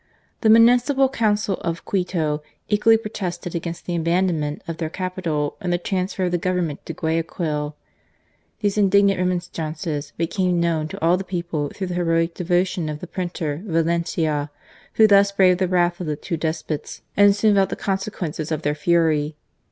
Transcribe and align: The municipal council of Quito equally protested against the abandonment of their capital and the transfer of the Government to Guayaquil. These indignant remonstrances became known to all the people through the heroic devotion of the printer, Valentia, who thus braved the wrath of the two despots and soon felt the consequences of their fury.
The 0.41 0.49
municipal 0.49 1.07
council 1.09 1.57
of 1.57 1.85
Quito 1.85 2.41
equally 2.67 2.97
protested 2.97 3.53
against 3.53 3.85
the 3.85 3.95
abandonment 3.95 4.63
of 4.67 4.77
their 4.77 4.89
capital 4.89 5.57
and 5.61 5.71
the 5.71 5.77
transfer 5.77 6.23
of 6.23 6.31
the 6.31 6.39
Government 6.39 6.83
to 6.87 6.93
Guayaquil. 6.93 7.75
These 8.61 8.79
indignant 8.79 9.19
remonstrances 9.19 10.11
became 10.17 10.59
known 10.59 10.87
to 10.87 10.99
all 11.05 11.17
the 11.17 11.23
people 11.23 11.69
through 11.69 11.85
the 11.85 11.93
heroic 11.93 12.33
devotion 12.33 12.89
of 12.89 12.99
the 12.99 13.05
printer, 13.05 13.61
Valentia, 13.63 14.49
who 14.93 15.05
thus 15.05 15.31
braved 15.31 15.59
the 15.59 15.67
wrath 15.67 15.99
of 16.01 16.07
the 16.07 16.15
two 16.15 16.35
despots 16.35 17.03
and 17.15 17.35
soon 17.35 17.53
felt 17.53 17.69
the 17.69 17.75
consequences 17.75 18.51
of 18.51 18.63
their 18.63 18.73
fury. 18.73 19.35